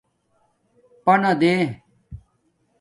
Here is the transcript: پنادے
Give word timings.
پنادے 1.05 1.53